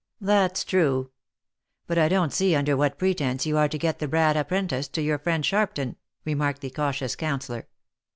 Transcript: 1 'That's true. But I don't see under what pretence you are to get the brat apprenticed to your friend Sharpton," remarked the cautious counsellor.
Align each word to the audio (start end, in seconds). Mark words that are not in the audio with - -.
1 0.17 0.25
'That's 0.25 0.63
true. 0.63 1.11
But 1.85 1.99
I 1.99 2.09
don't 2.09 2.33
see 2.33 2.55
under 2.55 2.75
what 2.75 2.97
pretence 2.97 3.45
you 3.45 3.55
are 3.59 3.67
to 3.69 3.77
get 3.77 3.99
the 3.99 4.07
brat 4.07 4.35
apprenticed 4.35 4.93
to 4.93 5.01
your 5.03 5.19
friend 5.19 5.43
Sharpton," 5.43 5.95
remarked 6.25 6.61
the 6.61 6.71
cautious 6.71 7.15
counsellor. 7.15 7.67